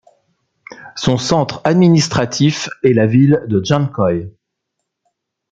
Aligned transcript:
Son 0.95 1.19
centre 1.19 1.61
administratif 1.63 2.69
est 2.81 2.93
la 2.93 3.05
ville 3.05 3.43
de 3.47 3.63
Djankoï. 3.63 4.31